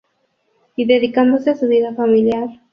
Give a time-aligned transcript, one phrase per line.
[0.75, 2.47] Y dedicándose a su vida familiar.